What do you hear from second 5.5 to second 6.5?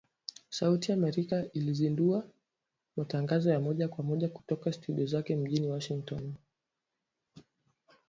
Washington